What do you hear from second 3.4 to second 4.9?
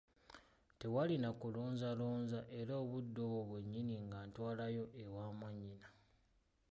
bwennyini ng'antwalayo